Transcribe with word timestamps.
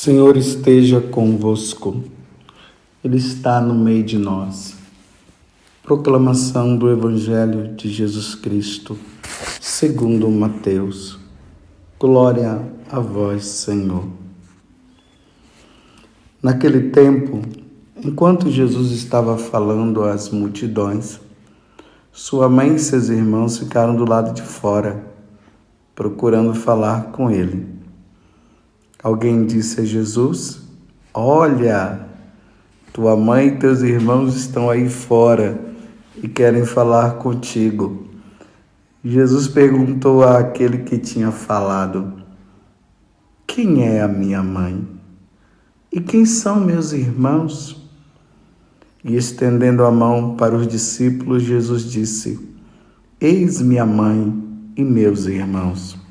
Senhor 0.00 0.36
esteja 0.36 1.00
convosco, 1.00 2.04
Ele 3.02 3.16
está 3.16 3.60
no 3.60 3.74
meio 3.74 4.04
de 4.04 4.16
nós. 4.16 4.76
Proclamação 5.82 6.76
do 6.76 6.88
Evangelho 6.88 7.74
de 7.74 7.88
Jesus 7.88 8.36
Cristo, 8.36 8.96
segundo 9.60 10.30
Mateus. 10.30 11.18
Glória 11.98 12.62
a 12.88 13.00
vós, 13.00 13.44
Senhor. 13.44 14.04
Naquele 16.40 16.90
tempo, 16.90 17.42
enquanto 18.00 18.48
Jesus 18.48 18.92
estava 18.92 19.36
falando 19.36 20.04
às 20.04 20.30
multidões, 20.30 21.18
sua 22.12 22.48
mãe 22.48 22.76
e 22.76 22.78
seus 22.78 23.08
irmãos 23.08 23.58
ficaram 23.58 23.96
do 23.96 24.08
lado 24.08 24.32
de 24.32 24.42
fora, 24.42 25.04
procurando 25.96 26.54
falar 26.54 27.10
com 27.10 27.28
ele. 27.28 27.77
Alguém 29.02 29.46
disse 29.46 29.80
a 29.80 29.84
Jesus: 29.84 30.60
Olha, 31.14 32.00
tua 32.92 33.16
mãe 33.16 33.48
e 33.48 33.56
teus 33.56 33.80
irmãos 33.80 34.34
estão 34.34 34.68
aí 34.68 34.88
fora 34.88 35.58
e 36.16 36.26
querem 36.26 36.64
falar 36.64 37.12
contigo. 37.12 38.08
Jesus 39.04 39.46
perguntou 39.46 40.24
àquele 40.24 40.78
que 40.78 40.98
tinha 40.98 41.30
falado: 41.30 42.12
Quem 43.46 43.86
é 43.86 44.02
a 44.02 44.08
minha 44.08 44.42
mãe? 44.42 44.84
E 45.92 46.00
quem 46.00 46.26
são 46.26 46.60
meus 46.60 46.92
irmãos? 46.92 47.80
E 49.04 49.16
estendendo 49.16 49.84
a 49.84 49.92
mão 49.92 50.34
para 50.36 50.56
os 50.56 50.66
discípulos, 50.66 51.44
Jesus 51.44 51.84
disse: 51.84 52.38
Eis 53.20 53.62
minha 53.62 53.86
mãe 53.86 54.34
e 54.76 54.82
meus 54.82 55.26
irmãos. 55.26 56.07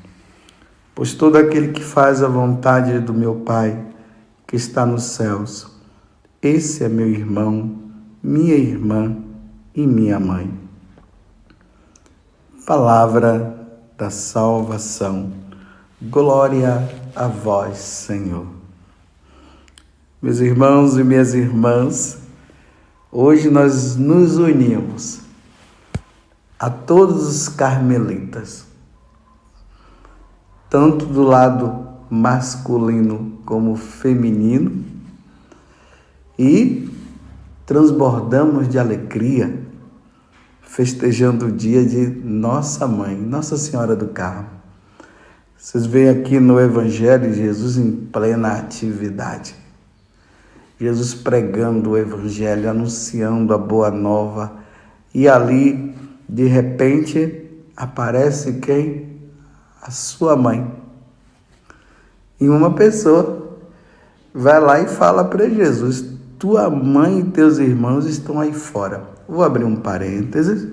Pois 0.98 1.14
todo 1.14 1.36
aquele 1.36 1.68
que 1.68 1.80
faz 1.80 2.24
a 2.24 2.26
vontade 2.26 2.98
do 2.98 3.14
meu 3.14 3.36
Pai, 3.36 3.86
que 4.44 4.56
está 4.56 4.84
nos 4.84 5.04
céus, 5.04 5.70
esse 6.42 6.82
é 6.82 6.88
meu 6.88 7.06
irmão, 7.06 7.78
minha 8.20 8.56
irmã 8.56 9.16
e 9.72 9.86
minha 9.86 10.18
mãe. 10.18 10.52
Palavra 12.66 13.64
da 13.96 14.10
salvação. 14.10 15.30
Glória 16.02 16.90
a 17.14 17.28
vós, 17.28 17.78
Senhor. 17.78 18.48
Meus 20.20 20.40
irmãos 20.40 20.98
e 20.98 21.04
minhas 21.04 21.32
irmãs, 21.32 22.18
hoje 23.12 23.48
nós 23.48 23.94
nos 23.94 24.36
unimos 24.36 25.20
a 26.58 26.68
todos 26.68 27.24
os 27.28 27.48
carmelitas 27.48 28.67
tanto 30.68 31.06
do 31.06 31.22
lado 31.22 31.86
masculino 32.10 33.38
como 33.44 33.76
feminino, 33.76 34.84
e 36.38 36.88
transbordamos 37.66 38.68
de 38.68 38.78
alegria, 38.78 39.66
festejando 40.62 41.46
o 41.46 41.52
dia 41.52 41.84
de 41.84 42.06
nossa 42.06 42.86
mãe, 42.86 43.16
Nossa 43.16 43.56
Senhora 43.56 43.96
do 43.96 44.08
Carmo. 44.08 44.46
Vocês 45.56 45.84
veem 45.86 46.08
aqui 46.08 46.38
no 46.38 46.60
Evangelho 46.60 47.34
Jesus 47.34 47.76
em 47.76 47.90
plena 47.90 48.52
atividade. 48.58 49.54
Jesus 50.80 51.14
pregando 51.14 51.90
o 51.90 51.98
Evangelho, 51.98 52.70
anunciando 52.70 53.52
a 53.52 53.58
boa 53.58 53.90
nova, 53.90 54.52
e 55.12 55.26
ali, 55.28 55.94
de 56.28 56.44
repente, 56.44 57.50
aparece 57.76 58.54
quem? 58.60 59.07
A 59.82 59.90
sua 59.90 60.36
mãe. 60.36 60.70
E 62.40 62.48
uma 62.48 62.74
pessoa 62.74 63.58
vai 64.32 64.60
lá 64.60 64.80
e 64.80 64.86
fala 64.86 65.24
para 65.24 65.48
Jesus: 65.48 66.04
Tua 66.38 66.70
mãe 66.70 67.20
e 67.20 67.24
teus 67.24 67.58
irmãos 67.58 68.06
estão 68.06 68.40
aí 68.40 68.52
fora. 68.52 69.02
Vou 69.28 69.42
abrir 69.42 69.64
um 69.64 69.76
parênteses. 69.76 70.68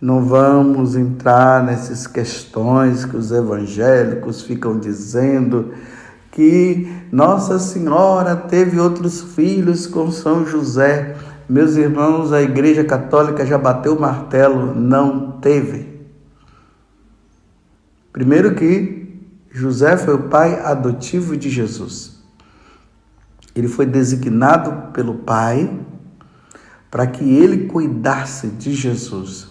Não 0.00 0.24
vamos 0.24 0.96
entrar 0.96 1.62
nessas 1.62 2.06
questões 2.06 3.04
que 3.04 3.16
os 3.16 3.30
evangélicos 3.30 4.40
ficam 4.40 4.78
dizendo 4.78 5.74
que 6.30 6.90
Nossa 7.12 7.58
Senhora 7.58 8.34
teve 8.34 8.80
outros 8.80 9.20
filhos 9.20 9.86
com 9.86 10.10
São 10.10 10.46
José. 10.46 11.16
Meus 11.48 11.76
irmãos, 11.76 12.32
a 12.32 12.40
Igreja 12.40 12.84
Católica 12.84 13.44
já 13.44 13.58
bateu 13.58 13.94
o 13.94 14.00
martelo, 14.00 14.74
não 14.74 15.32
teve. 15.32 15.99
Primeiro 18.12 18.54
que 18.54 19.00
José 19.52 19.96
foi 19.96 20.14
o 20.14 20.28
pai 20.28 20.60
adotivo 20.60 21.36
de 21.36 21.48
Jesus. 21.48 22.20
Ele 23.54 23.68
foi 23.68 23.86
designado 23.86 24.92
pelo 24.92 25.14
pai 25.14 25.80
para 26.90 27.06
que 27.06 27.24
ele 27.24 27.66
cuidasse 27.66 28.48
de 28.48 28.74
Jesus, 28.74 29.48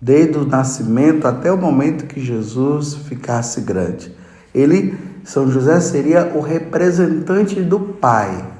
desde 0.00 0.38
o 0.38 0.46
nascimento 0.46 1.26
até 1.26 1.52
o 1.52 1.58
momento 1.58 2.06
que 2.06 2.20
Jesus 2.20 2.94
ficasse 2.94 3.60
grande. 3.60 4.14
Ele, 4.54 4.98
São 5.24 5.50
José, 5.50 5.78
seria 5.80 6.32
o 6.34 6.40
representante 6.40 7.60
do 7.60 7.78
pai. 7.78 8.52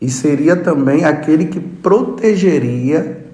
E 0.00 0.10
seria 0.10 0.56
também 0.56 1.04
aquele 1.04 1.46
que 1.46 1.58
protegeria 1.58 3.27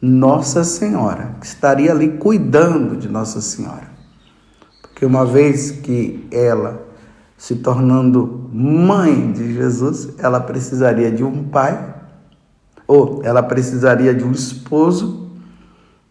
nossa 0.00 0.62
Senhora, 0.62 1.34
que 1.40 1.46
estaria 1.46 1.90
ali 1.90 2.18
cuidando 2.18 2.96
de 2.96 3.08
Nossa 3.08 3.40
Senhora. 3.40 3.88
Porque 4.80 5.04
uma 5.04 5.24
vez 5.24 5.70
que 5.70 6.26
ela 6.30 6.86
se 7.36 7.56
tornando 7.56 8.48
mãe 8.52 9.32
de 9.32 9.54
Jesus, 9.54 10.08
ela 10.18 10.40
precisaria 10.40 11.10
de 11.10 11.22
um 11.22 11.44
pai, 11.44 11.94
ou 12.86 13.20
ela 13.24 13.42
precisaria 13.42 14.14
de 14.14 14.24
um 14.24 14.32
esposo, 14.32 15.30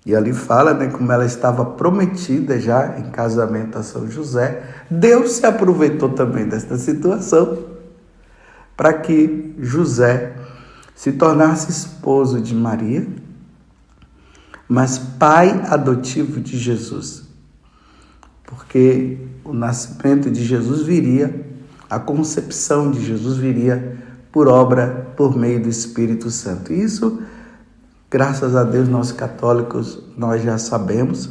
e 0.06 0.16
ali 0.16 0.31
fala, 0.31 0.74
né, 0.74 0.88
como 0.88 1.12
ela 1.12 1.25
estava 1.25 1.66
prometida 1.66 2.58
já 2.59 2.98
em 2.98 3.09
casamento 3.12 3.78
a 3.78 3.84
São 3.84 4.09
José, 4.09 4.64
Deus 4.90 5.34
se 5.34 5.46
aproveitou 5.46 6.09
também 6.09 6.48
desta 6.48 6.78
situação 6.78 7.58
para 8.78 8.94
que 8.94 9.54
José 9.59 10.34
se 10.96 11.12
tornasse 11.12 11.69
esposo 11.72 12.40
de 12.40 12.56
Maria 12.56 13.06
mas 14.68 14.98
pai 14.98 15.62
adotivo 15.68 16.42
de 16.42 16.58
Jesus. 16.58 17.24
Porque 18.46 19.18
o 19.44 19.54
nascimento 19.54 20.30
de 20.30 20.44
Jesus 20.44 20.82
viria, 20.82 21.46
a 21.90 22.00
concepção 22.00 22.92
de 22.92 23.06
Jesus 23.06 23.38
viria 23.38 23.98
por 24.32 24.48
obra, 24.48 25.14
por 25.16 25.38
meio 25.38 25.62
do 25.62 25.70
Espírito 25.70 26.30
Santo. 26.30 26.74
Isso, 26.74 27.22
graças 28.10 28.56
a 28.56 28.64
Deus, 28.64 28.88
nós 28.90 29.12
católicos, 29.12 30.04
nós 30.18 30.44
já 30.44 30.58
sabemos. 30.58 31.30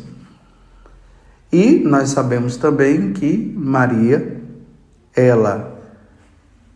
E 1.53 1.81
nós 1.81 2.11
sabemos 2.11 2.57
também 2.57 3.13
que 3.13 3.55
Maria, 3.57 4.43
ela 5.15 5.81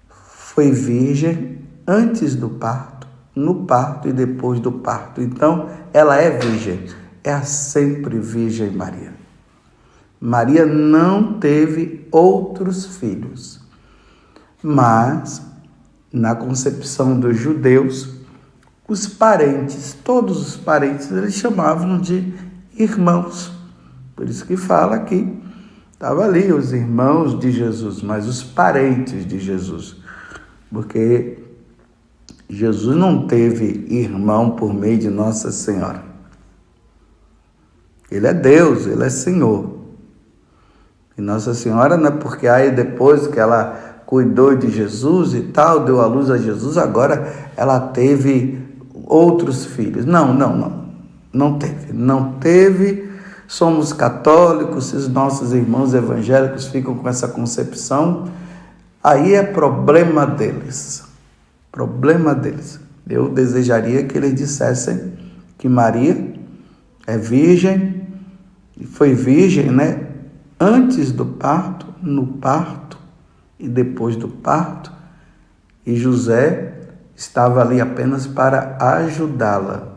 foi 0.08 0.70
virgem 0.70 1.58
antes 1.86 2.34
do 2.34 2.48
parto 2.48 2.99
no 3.40 3.64
parto 3.64 4.08
e 4.08 4.12
depois 4.12 4.60
do 4.60 4.70
parto. 4.70 5.20
Então, 5.20 5.68
ela 5.92 6.16
é 6.16 6.30
virgem, 6.30 6.84
é 7.24 7.32
a 7.32 7.42
sempre 7.42 8.18
Virgem 8.18 8.70
Maria. 8.70 9.14
Maria 10.20 10.66
não 10.66 11.38
teve 11.40 12.06
outros 12.12 12.98
filhos, 12.98 13.60
mas 14.62 15.42
na 16.12 16.34
concepção 16.34 17.18
dos 17.18 17.38
judeus, 17.38 18.16
os 18.86 19.06
parentes, 19.06 19.96
todos 20.04 20.46
os 20.46 20.56
parentes, 20.56 21.10
eles 21.10 21.34
chamavam 21.34 21.98
de 21.98 22.34
irmãos. 22.76 23.50
Por 24.14 24.28
isso 24.28 24.44
que 24.44 24.56
fala 24.56 24.98
que 24.98 25.40
estava 25.92 26.24
ali 26.24 26.52
os 26.52 26.72
irmãos 26.72 27.38
de 27.38 27.50
Jesus, 27.50 28.02
mas 28.02 28.26
os 28.26 28.42
parentes 28.42 29.26
de 29.26 29.38
Jesus, 29.38 29.96
porque 30.70 31.39
Jesus 32.50 32.96
não 32.96 33.28
teve 33.28 33.86
irmão 33.88 34.50
por 34.50 34.74
meio 34.74 34.98
de 34.98 35.08
Nossa 35.08 35.52
Senhora. 35.52 36.02
Ele 38.10 38.26
é 38.26 38.34
Deus, 38.34 38.88
ele 38.88 39.04
é 39.04 39.08
Senhor. 39.08 39.78
E 41.16 41.22
Nossa 41.22 41.54
Senhora 41.54 41.96
não 41.96 42.08
é 42.08 42.10
porque 42.10 42.48
aí 42.48 42.72
depois 42.72 43.28
que 43.28 43.38
ela 43.38 44.02
cuidou 44.04 44.56
de 44.56 44.68
Jesus 44.68 45.32
e 45.32 45.42
tal, 45.42 45.84
deu 45.84 46.00
a 46.00 46.06
luz 46.06 46.28
a 46.28 46.36
Jesus, 46.36 46.76
agora 46.76 47.32
ela 47.56 47.78
teve 47.78 48.60
outros 49.06 49.64
filhos. 49.64 50.04
Não, 50.04 50.34
não, 50.34 50.56
não. 50.56 50.80
Não 51.32 51.56
teve. 51.56 51.92
Não 51.92 52.32
teve. 52.32 53.08
Somos 53.46 53.92
católicos, 53.92 54.86
se 54.86 54.96
os 54.96 55.08
nossos 55.08 55.52
irmãos 55.52 55.94
evangélicos 55.94 56.66
ficam 56.66 56.96
com 56.96 57.08
essa 57.08 57.28
concepção, 57.28 58.24
aí 59.02 59.34
é 59.34 59.42
problema 59.44 60.26
deles. 60.26 61.09
Problema 61.72 62.34
deles. 62.34 62.80
Eu 63.08 63.28
desejaria 63.28 64.04
que 64.04 64.16
eles 64.16 64.34
dissessem 64.34 65.14
que 65.58 65.68
Maria 65.68 66.34
é 67.06 67.18
virgem, 67.18 68.06
e 68.76 68.86
foi 68.86 69.14
virgem, 69.14 69.70
né? 69.70 70.10
antes 70.60 71.10
do 71.10 71.24
parto, 71.24 71.86
no 72.02 72.26
parto 72.26 72.98
e 73.58 73.66
depois 73.66 74.14
do 74.14 74.28
parto, 74.28 74.92
e 75.86 75.96
José 75.96 76.74
estava 77.16 77.62
ali 77.62 77.80
apenas 77.80 78.26
para 78.26 78.76
ajudá-la. 78.78 79.88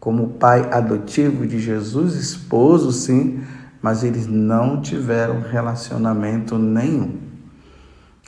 Como 0.00 0.30
pai 0.30 0.68
adotivo 0.72 1.46
de 1.46 1.60
Jesus, 1.60 2.16
esposo, 2.16 2.90
sim, 2.90 3.40
mas 3.80 4.02
eles 4.02 4.26
não 4.26 4.82
tiveram 4.82 5.40
relacionamento 5.40 6.58
nenhum. 6.58 7.18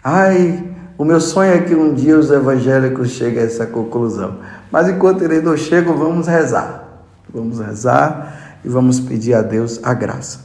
Ai, 0.02 0.72
o 0.96 1.04
meu 1.04 1.20
sonho 1.20 1.52
é 1.52 1.60
que 1.60 1.74
um 1.74 1.92
dia 1.92 2.16
os 2.16 2.30
evangélicos 2.30 3.10
cheguem 3.10 3.42
a 3.42 3.46
essa 3.46 3.66
conclusão. 3.66 4.38
Mas 4.70 4.88
enquanto 4.88 5.22
eles 5.22 5.42
não 5.42 5.56
chegam, 5.56 5.96
vamos 5.96 6.28
rezar. 6.28 6.84
Vamos 7.32 7.58
rezar 7.58 8.58
e 8.64 8.68
vamos 8.68 9.00
pedir 9.00 9.34
a 9.34 9.42
Deus 9.42 9.80
a 9.82 9.92
graça. 9.92 10.40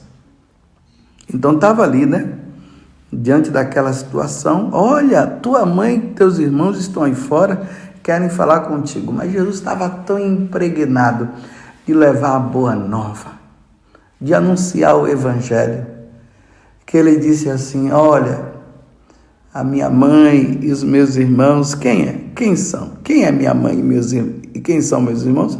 Então 1.31 1.53
estava 1.53 1.83
ali, 1.83 2.05
né? 2.05 2.33
Diante 3.13 3.51
daquela 3.51 3.93
situação, 3.93 4.69
olha, 4.71 5.25
tua 5.25 5.65
mãe 5.65 5.95
e 5.97 6.13
teus 6.13 6.39
irmãos 6.39 6.79
estão 6.79 7.03
aí 7.03 7.15
fora, 7.15 7.67
querem 8.01 8.29
falar 8.29 8.61
contigo. 8.61 9.13
Mas 9.13 9.31
Jesus 9.31 9.55
estava 9.55 9.87
tão 9.87 10.19
impregnado 10.19 11.29
de 11.85 11.93
levar 11.93 12.35
a 12.35 12.39
boa 12.39 12.75
nova, 12.75 13.31
de 14.19 14.33
anunciar 14.33 14.95
o 14.95 15.07
evangelho, 15.07 15.85
que 16.85 16.97
ele 16.97 17.17
disse 17.17 17.49
assim: 17.49 17.91
Olha, 17.91 18.58
a 19.53 19.63
minha 19.63 19.89
mãe 19.89 20.59
e 20.61 20.71
os 20.71 20.83
meus 20.83 21.15
irmãos, 21.15 21.73
quem 21.73 22.03
é? 22.03 22.13
Quem 22.35 22.55
são? 22.55 22.91
Quem 23.03 23.25
é 23.25 23.31
minha 23.31 23.53
mãe 23.53 23.79
e 23.79 23.83
meus 23.83 24.11
e 24.11 24.61
quem 24.63 24.81
são 24.81 25.01
meus 25.01 25.23
irmãos? 25.23 25.57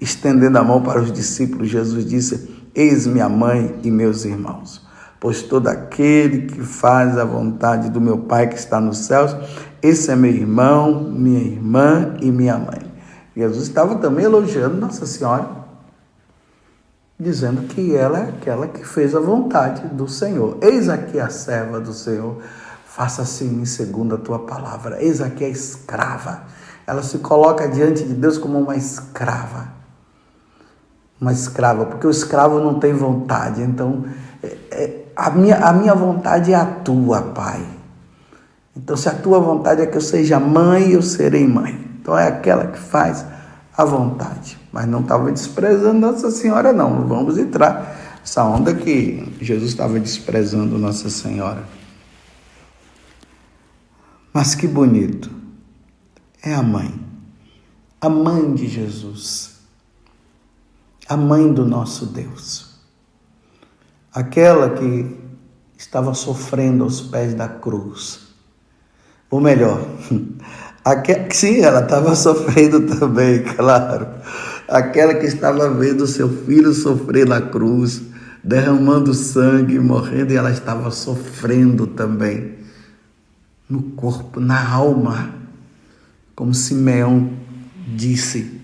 Estendendo 0.00 0.58
a 0.58 0.64
mão 0.64 0.82
para 0.82 1.00
os 1.00 1.12
discípulos, 1.12 1.68
Jesus 1.68 2.04
disse: 2.04 2.48
Eis 2.74 3.06
minha 3.06 3.28
mãe 3.28 3.74
e 3.82 3.90
meus 3.90 4.24
irmãos. 4.24 4.86
Pois 5.20 5.42
todo 5.42 5.66
aquele 5.68 6.42
que 6.42 6.60
faz 6.62 7.18
a 7.18 7.24
vontade 7.24 7.90
do 7.90 8.00
meu 8.00 8.18
Pai 8.18 8.48
que 8.48 8.56
está 8.56 8.80
nos 8.80 8.98
céus, 8.98 9.36
esse 9.82 10.10
é 10.10 10.16
meu 10.16 10.30
irmão, 10.30 11.10
minha 11.10 11.40
irmã 11.40 12.14
e 12.20 12.30
minha 12.30 12.56
mãe. 12.56 12.88
Jesus 13.36 13.64
estava 13.64 13.96
também 13.96 14.24
elogiando 14.24 14.76
Nossa 14.76 15.06
Senhora, 15.06 15.48
dizendo 17.18 17.62
que 17.62 17.96
ela 17.96 18.18
é 18.18 18.28
aquela 18.28 18.68
que 18.68 18.84
fez 18.84 19.14
a 19.14 19.20
vontade 19.20 19.88
do 19.88 20.06
Senhor. 20.06 20.58
Eis 20.60 20.88
aqui 20.88 21.18
a 21.18 21.28
serva 21.28 21.80
do 21.80 21.92
Senhor, 21.92 22.38
faça-se 22.98 23.44
em 23.44 23.64
segundo 23.64 24.16
a 24.16 24.18
tua 24.18 24.40
palavra. 24.40 25.02
Eis 25.02 25.20
aqui 25.20 25.44
a 25.44 25.48
escrava. 25.48 26.42
Ela 26.86 27.02
se 27.02 27.18
coloca 27.18 27.68
diante 27.68 28.02
de 28.04 28.12
Deus 28.12 28.36
como 28.36 28.58
uma 28.58 28.76
escrava 28.76 29.78
uma 31.20 31.32
escrava, 31.32 31.84
porque 31.84 32.06
o 32.06 32.10
escravo 32.10 32.60
não 32.60 32.78
tem 32.78 32.92
vontade. 32.92 33.62
Então, 33.62 34.04
é, 34.42 34.56
é, 34.70 35.04
a, 35.16 35.30
minha, 35.30 35.56
a 35.56 35.72
minha 35.72 35.94
vontade 35.94 36.52
é 36.52 36.56
a 36.56 36.64
tua, 36.64 37.20
Pai. 37.22 37.60
Então, 38.76 38.96
se 38.96 39.08
a 39.08 39.14
tua 39.14 39.40
vontade 39.40 39.82
é 39.82 39.86
que 39.86 39.96
eu 39.96 40.00
seja 40.00 40.38
mãe, 40.38 40.92
eu 40.92 41.02
serei 41.02 41.46
mãe. 41.46 41.86
Então, 42.00 42.16
é 42.16 42.28
aquela 42.28 42.68
que 42.68 42.78
faz 42.78 43.24
a 43.76 43.84
vontade. 43.84 44.56
Mas 44.72 44.86
não 44.86 45.00
estava 45.00 45.30
desprezando 45.32 45.98
Nossa 45.98 46.30
Senhora, 46.30 46.72
não. 46.72 47.00
Não 47.00 47.08
vamos 47.08 47.36
entrar 47.36 47.96
nessa 48.20 48.44
onda 48.44 48.72
que 48.74 49.36
Jesus 49.40 49.70
estava 49.70 49.98
desprezando 49.98 50.78
Nossa 50.78 51.10
Senhora. 51.10 51.64
Mas 54.32 54.54
que 54.54 54.66
bonito. 54.66 55.30
É 56.42 56.54
a 56.54 56.62
mãe. 56.62 56.94
A 58.00 58.08
mãe 58.08 58.54
de 58.54 58.68
Jesus 58.68 59.58
a 61.08 61.16
mãe 61.16 61.50
do 61.50 61.64
nosso 61.64 62.04
Deus. 62.04 62.76
Aquela 64.12 64.70
que 64.70 65.16
estava 65.78 66.12
sofrendo 66.12 66.84
aos 66.84 67.00
pés 67.00 67.32
da 67.32 67.48
cruz. 67.48 68.28
Ou 69.30 69.40
melhor, 69.40 69.80
aquela, 70.84 71.30
sim, 71.30 71.60
ela 71.60 71.80
estava 71.80 72.14
sofrendo 72.14 72.82
também, 72.98 73.42
claro. 73.56 74.06
Aquela 74.68 75.14
que 75.14 75.24
estava 75.24 75.70
vendo 75.70 76.06
seu 76.06 76.28
filho 76.28 76.74
sofrer 76.74 77.26
na 77.26 77.40
cruz, 77.40 78.02
derramando 78.44 79.14
sangue, 79.14 79.78
morrendo, 79.78 80.32
e 80.32 80.36
ela 80.36 80.50
estava 80.50 80.90
sofrendo 80.90 81.86
também 81.86 82.58
no 83.68 83.82
corpo, 83.82 84.40
na 84.40 84.68
alma, 84.68 85.34
como 86.34 86.54
Simeão 86.54 87.30
disse 87.94 88.58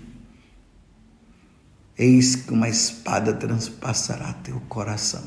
Eis 1.96 2.34
que 2.34 2.52
uma 2.52 2.68
espada 2.68 3.32
transpassará 3.32 4.32
teu 4.32 4.60
coração. 4.68 5.22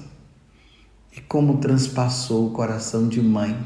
E 1.15 1.21
como 1.21 1.57
transpassou 1.57 2.47
o 2.47 2.51
coração 2.51 3.07
de 3.07 3.21
mãe. 3.21 3.57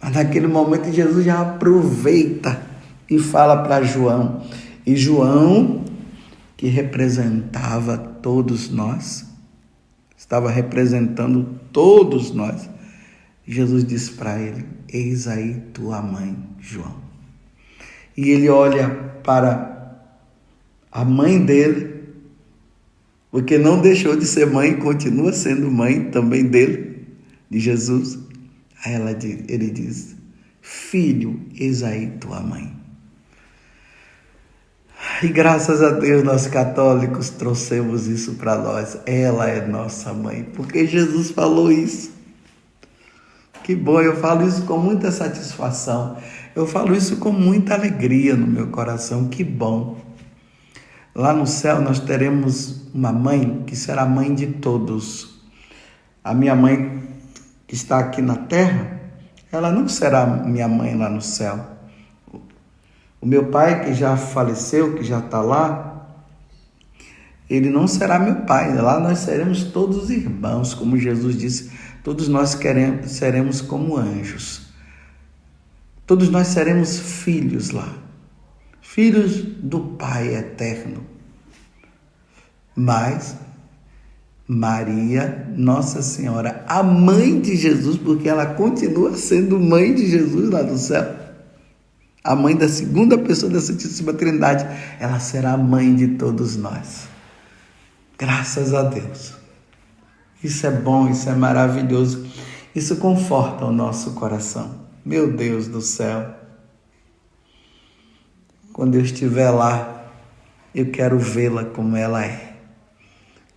Mas 0.00 0.14
naquele 0.14 0.46
momento 0.46 0.92
Jesus 0.92 1.24
já 1.24 1.40
aproveita 1.40 2.62
e 3.08 3.18
fala 3.18 3.62
para 3.64 3.82
João. 3.82 4.46
E 4.86 4.94
João, 4.94 5.84
que 6.56 6.68
representava 6.68 7.98
todos 7.98 8.70
nós, 8.70 9.26
estava 10.16 10.48
representando 10.48 11.58
todos 11.72 12.30
nós. 12.30 12.70
Jesus 13.44 13.84
disse 13.84 14.12
para 14.12 14.38
ele: 14.40 14.64
Eis 14.92 15.28
aí 15.28 15.54
tua 15.72 16.02
mãe, 16.02 16.36
João. 16.58 16.96
E 18.16 18.30
ele 18.30 18.48
olha 18.48 18.88
para 19.22 20.00
a 20.90 21.04
mãe 21.04 21.44
dele, 21.44 22.02
porque 23.30 23.56
não 23.56 23.80
deixou 23.80 24.16
de 24.16 24.26
ser 24.26 24.46
mãe, 24.46 24.76
continua 24.76 25.32
sendo 25.32 25.70
mãe 25.70 26.10
também 26.10 26.44
dele, 26.44 27.06
de 27.48 27.60
Jesus. 27.60 28.18
Aí 28.84 28.94
ela, 28.94 29.12
ele 29.12 29.70
diz: 29.70 30.16
Filho, 30.60 31.40
eis 31.54 31.84
aí 31.84 32.08
tua 32.18 32.40
mãe. 32.40 32.80
E 35.22 35.28
graças 35.28 35.82
a 35.82 35.90
Deus 35.90 36.24
nós 36.24 36.46
católicos 36.46 37.30
trouxemos 37.30 38.06
isso 38.06 38.34
para 38.34 38.56
nós. 38.56 38.98
Ela 39.06 39.48
é 39.48 39.66
nossa 39.66 40.12
mãe, 40.12 40.44
porque 40.54 40.86
Jesus 40.86 41.30
falou 41.30 41.70
isso. 41.70 42.19
Que 43.62 43.74
bom, 43.74 44.00
eu 44.00 44.16
falo 44.16 44.46
isso 44.46 44.62
com 44.62 44.78
muita 44.78 45.10
satisfação. 45.10 46.16
Eu 46.54 46.66
falo 46.66 46.94
isso 46.94 47.16
com 47.16 47.30
muita 47.30 47.74
alegria 47.74 48.36
no 48.36 48.46
meu 48.46 48.68
coração. 48.68 49.28
Que 49.28 49.44
bom 49.44 50.00
Lá 51.14 51.32
no 51.32 51.44
céu 51.44 51.80
nós 51.80 51.98
teremos 51.98 52.88
uma 52.94 53.12
mãe 53.12 53.64
que 53.66 53.74
será 53.74 54.06
mãe 54.06 54.32
de 54.32 54.46
todos. 54.46 55.40
A 56.22 56.32
minha 56.32 56.54
mãe 56.54 57.02
que 57.66 57.74
está 57.74 57.98
aqui 57.98 58.22
na 58.22 58.36
terra, 58.36 59.00
ela 59.50 59.72
não 59.72 59.88
será 59.88 60.24
minha 60.24 60.68
mãe 60.68 60.96
lá 60.96 61.08
no 61.08 61.20
céu. 61.20 61.58
O 63.20 63.26
meu 63.26 63.46
pai 63.46 63.84
que 63.84 63.92
já 63.92 64.16
faleceu, 64.16 64.94
que 64.94 65.02
já 65.02 65.18
está 65.18 65.40
lá, 65.40 66.06
ele 67.50 67.68
não 67.68 67.88
será 67.88 68.18
meu 68.18 68.36
pai. 68.46 68.72
Lá 68.76 69.00
nós 69.00 69.18
seremos 69.18 69.64
todos 69.64 70.10
irmãos, 70.10 70.74
como 70.74 70.96
Jesus 70.96 71.36
disse. 71.36 71.72
Todos 72.02 72.28
nós 72.28 72.54
queremos, 72.54 73.10
seremos 73.10 73.60
como 73.60 73.96
anjos. 73.96 74.62
Todos 76.06 76.28
nós 76.28 76.48
seremos 76.48 76.98
filhos 76.98 77.70
lá 77.70 78.00
filhos 78.90 79.42
do 79.42 79.80
Pai 79.80 80.34
eterno. 80.34 81.06
Mas 82.74 83.36
Maria, 84.48 85.46
Nossa 85.56 86.02
Senhora, 86.02 86.64
a 86.66 86.82
mãe 86.82 87.40
de 87.40 87.54
Jesus, 87.54 87.96
porque 87.96 88.28
ela 88.28 88.46
continua 88.46 89.16
sendo 89.16 89.60
mãe 89.60 89.94
de 89.94 90.08
Jesus 90.08 90.50
lá 90.50 90.64
no 90.64 90.76
céu, 90.76 91.06
a 92.24 92.34
mãe 92.34 92.56
da 92.56 92.68
segunda 92.68 93.16
pessoa 93.16 93.52
da 93.52 93.60
Santíssima 93.60 94.12
Trindade, 94.12 94.66
ela 94.98 95.20
será 95.20 95.56
mãe 95.56 95.94
de 95.94 96.08
todos 96.08 96.56
nós. 96.56 97.08
Graças 98.18 98.74
a 98.74 98.82
Deus. 98.82 99.39
Isso 100.42 100.66
é 100.66 100.70
bom, 100.70 101.08
isso 101.08 101.28
é 101.28 101.34
maravilhoso. 101.34 102.26
Isso 102.74 102.96
conforta 102.96 103.64
o 103.64 103.72
nosso 103.72 104.12
coração. 104.12 104.74
Meu 105.04 105.32
Deus 105.32 105.68
do 105.68 105.80
céu. 105.80 106.34
Quando 108.72 108.94
eu 108.94 109.02
estiver 109.02 109.50
lá, 109.50 110.06
eu 110.74 110.90
quero 110.90 111.18
vê-la 111.18 111.64
como 111.64 111.96
ela 111.96 112.24
é. 112.24 112.50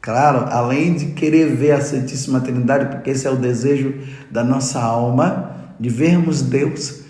Claro, 0.01 0.47
além 0.49 0.95
de 0.95 1.05
querer 1.13 1.55
ver 1.55 1.71
a 1.71 1.81
Santíssima 1.81 2.41
Trindade, 2.41 2.93
porque 2.93 3.11
esse 3.11 3.25
é 3.25 3.31
o 3.31 3.37
desejo 3.37 3.95
da 4.29 4.43
nossa 4.43 4.81
alma, 4.81 5.55
de 5.79 5.87
vermos 5.87 6.41
Deus, 6.41 7.03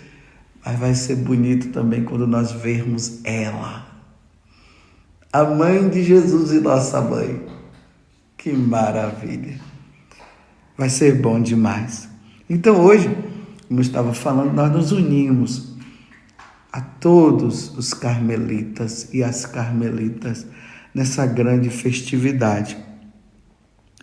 mas 0.64 0.78
vai 0.78 0.94
ser 0.94 1.16
bonito 1.16 1.70
também 1.70 2.04
quando 2.04 2.26
nós 2.26 2.52
vermos 2.52 3.20
ela, 3.24 3.84
a 5.32 5.42
mãe 5.42 5.88
de 5.88 6.04
Jesus 6.04 6.52
e 6.52 6.60
nossa 6.60 7.00
mãe. 7.00 7.53
Que 8.44 8.52
maravilha! 8.52 9.58
Vai 10.76 10.90
ser 10.90 11.18
bom 11.18 11.40
demais. 11.40 12.06
Então 12.46 12.78
hoje, 12.78 13.08
como 13.66 13.80
eu 13.80 13.82
estava 13.82 14.12
falando, 14.12 14.52
nós 14.52 14.70
nos 14.70 14.92
unimos 14.92 15.74
a 16.70 16.82
todos 16.82 17.74
os 17.74 17.94
carmelitas 17.94 19.08
e 19.14 19.24
as 19.24 19.46
carmelitas 19.46 20.46
nessa 20.94 21.24
grande 21.24 21.70
festividade. 21.70 22.76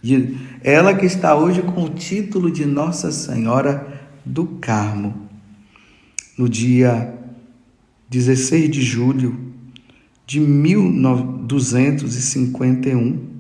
De, 0.02 0.36
ela 0.64 0.96
que 0.96 1.06
está 1.06 1.36
hoje 1.36 1.62
com 1.62 1.84
o 1.84 1.90
título 1.90 2.50
de 2.50 2.66
Nossa 2.66 3.12
Senhora 3.12 4.10
do 4.26 4.48
Carmo. 4.60 5.30
No 6.36 6.50
dia 6.50 7.14
16 8.10 8.72
de 8.72 8.82
julho 8.82 9.54
de 10.26 10.40
1251, 10.40 13.31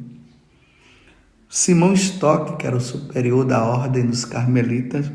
Simão 1.53 1.91
Stock, 1.91 2.55
que 2.55 2.65
era 2.65 2.77
o 2.77 2.79
superior 2.79 3.43
da 3.43 3.62
ordem 3.62 4.05
dos 4.05 4.24
carmelitas, 4.24 5.12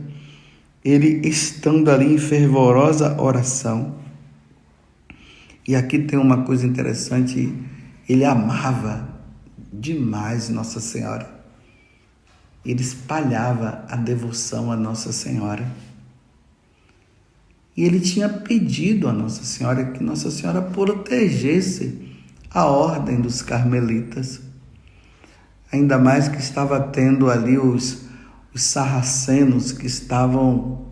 ele 0.84 1.26
estando 1.26 1.90
ali 1.90 2.12
em 2.12 2.18
fervorosa 2.18 3.18
oração, 3.18 3.96
e 5.66 5.74
aqui 5.74 5.98
tem 5.98 6.18
uma 6.18 6.44
coisa 6.44 6.66
interessante, 6.66 7.52
ele 8.06 8.22
amava 8.22 9.08
demais 9.72 10.50
Nossa 10.50 10.78
Senhora. 10.78 11.26
Ele 12.64 12.82
espalhava 12.82 13.86
a 13.88 13.96
devoção 13.96 14.70
a 14.70 14.76
Nossa 14.76 15.12
Senhora. 15.12 15.66
E 17.74 17.82
ele 17.82 17.98
tinha 17.98 18.28
pedido 18.28 19.08
a 19.08 19.12
Nossa 19.12 19.42
Senhora 19.42 19.86
que 19.86 20.04
Nossa 20.04 20.30
Senhora 20.30 20.60
protegesse 20.60 22.14
a 22.50 22.66
ordem 22.66 23.22
dos 23.22 23.40
carmelitas. 23.40 24.45
Ainda 25.76 25.98
mais 25.98 26.26
que 26.26 26.38
estava 26.38 26.80
tendo 26.80 27.30
ali 27.30 27.58
os, 27.58 28.06
os 28.54 28.62
sarracenos 28.62 29.72
que 29.72 29.86
estavam 29.86 30.86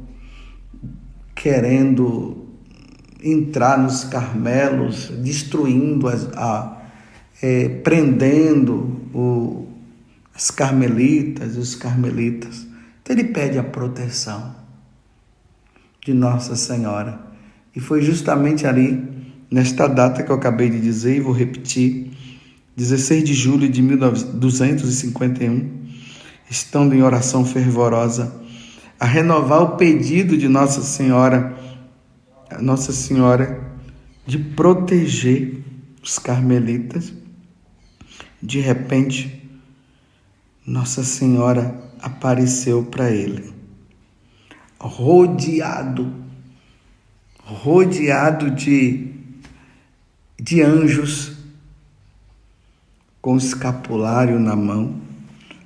querendo 1.35 2.47
entrar 3.23 3.79
nos 3.79 4.05
Carmelos, 4.05 5.11
destruindo, 5.23 6.07
as, 6.07 6.29
a, 6.37 6.83
é, 7.43 7.69
prendendo 7.83 9.09
o, 9.15 9.67
as 10.35 10.51
carmelitas 10.51 11.57
e 11.57 11.59
os 11.59 11.75
carmelitas. 11.75 12.67
Então 13.03 13.17
ele 13.17 13.25
pede 13.25 13.59
a 13.59 13.65
proteção 13.65 14.55
de 16.05 16.13
Nossa 16.13 16.57
Senhora. 16.57 17.19
E 17.75 17.81
foi 17.81 18.03
justamente 18.03 18.67
ali, 18.67 19.03
nesta 19.51 19.87
data 19.87 20.23
que 20.23 20.31
eu 20.31 20.37
acabei 20.37 20.69
de 20.69 20.79
dizer, 20.79 21.17
e 21.17 21.21
vou 21.21 21.33
repetir, 21.33 22.14
16 22.77 23.25
de 23.25 23.35
julho 23.35 23.69
de 23.69 23.81
1251, 23.83 25.71
estando 26.51 26.95
em 26.95 27.03
oração 27.03 27.45
fervorosa, 27.45 28.43
a 28.99 29.07
renovar 29.07 29.63
o 29.63 29.77
pedido 29.77 30.37
de 30.37 30.49
Nossa 30.49 30.83
Senhora 30.83 31.65
nossa 32.61 32.93
Senhora 32.93 33.73
de 34.27 34.39
proteger 34.39 35.63
os 36.03 36.19
carmelitas. 36.19 37.13
De 38.43 38.61
repente, 38.61 39.43
Nossa 40.67 41.03
Senhora 41.03 41.83
apareceu 42.01 42.85
para 42.85 43.11
ele, 43.11 43.53
rodeado, 44.79 46.13
rodeado 47.39 48.51
de, 48.51 49.11
de 50.39 50.63
anjos, 50.63 51.34
com 53.25 53.33
o 53.33 53.39
escapulário 53.39 54.39
na 54.39 54.55
mão, 54.55 54.97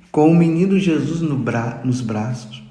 com 0.09 0.31
o 0.31 0.33
menino 0.33 0.79
Jesus 0.79 1.19
no 1.19 1.35
bra 1.37 1.81
nos 1.83 1.99
braços 1.99 2.63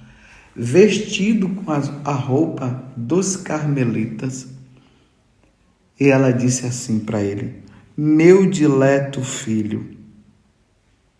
vestido 0.57 1.50
com 1.50 1.71
a 1.71 2.12
roupa 2.12 2.90
dos 2.97 3.37
carmelitas. 3.37 4.49
E 6.00 6.09
ela 6.09 6.33
disse 6.33 6.64
assim 6.64 7.00
para 7.00 7.23
ele: 7.23 7.57
Meu 7.95 8.49
dileto 8.49 9.21
filho, 9.21 9.90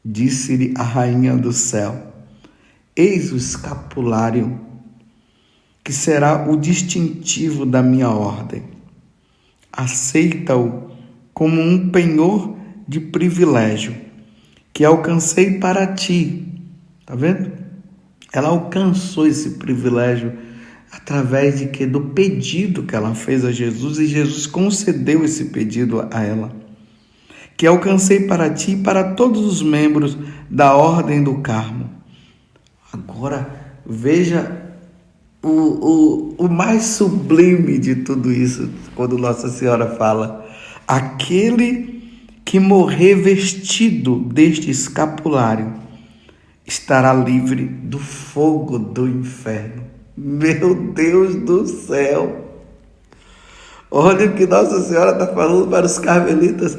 disse-lhe 0.03 0.73
a 0.75 0.83
rainha 0.83 1.37
do 1.37 1.53
céu: 1.53 2.11
Eis 2.97 3.33
o 3.33 3.37
escapulário, 3.37 4.59
que 5.85 5.93
será 5.93 6.51
o 6.51 6.57
distintivo 6.57 7.67
da 7.67 7.83
minha 7.83 8.09
ordem. 8.09 8.65
Aceita-o 9.71 10.91
como 11.35 11.61
um 11.61 11.91
penhor 11.91 12.58
de 12.89 12.99
privilégio 12.99 13.95
que 14.73 14.85
alcancei 14.85 15.59
para 15.59 15.87
ti. 15.89 16.47
Tá 17.05 17.15
vendo? 17.15 17.53
Ela 18.33 18.49
alcançou 18.49 19.27
esse 19.27 19.51
privilégio 19.51 20.33
através 20.91 21.59
de 21.59 21.67
que 21.67 21.85
do 21.85 22.01
pedido 22.01 22.85
que 22.85 22.95
ela 22.97 23.15
fez 23.15 23.45
a 23.45 23.53
Jesus 23.53 23.99
e 23.99 24.07
Jesus 24.07 24.47
concedeu 24.47 25.25
esse 25.25 25.47
pedido 25.47 26.07
a 26.11 26.23
ela. 26.23 26.51
Que 27.57 27.67
alcancei 27.67 28.21
para 28.21 28.51
ti 28.51 28.73
e 28.73 28.77
para 28.77 29.15
todos 29.15 29.45
os 29.45 29.63
membros 29.63 30.17
da 30.49 30.77
ordem 30.77 31.23
do 31.23 31.39
Carmo. 31.39 31.91
Agora 32.93 33.81
veja 33.85 34.63
o, 35.43 35.49
o, 35.49 36.35
o 36.39 36.49
mais 36.49 36.85
sublime 36.85 37.79
de 37.79 37.97
tudo 37.97 38.33
isso, 38.33 38.71
quando 38.95 39.19
Nossa 39.19 39.49
Senhora 39.49 39.97
fala: 39.97 40.47
aquele 40.87 41.98
que 42.49 42.59
morrer 42.59 43.15
vestido 43.15 44.19
deste 44.21 44.71
escapulário 44.71 45.75
estará 46.65 47.13
livre 47.13 47.67
do 47.67 47.99
fogo 47.99 48.79
do 48.79 49.07
inferno. 49.07 49.85
Meu 50.17 50.75
Deus 50.75 51.35
do 51.35 51.67
céu! 51.67 52.65
Olha 53.91 54.31
o 54.31 54.35
que 54.35 54.47
Nossa 54.47 54.81
Senhora 54.81 55.13
está 55.13 55.27
falando 55.27 55.69
para 55.69 55.85
os 55.85 55.99
carmelitas. 55.99 56.79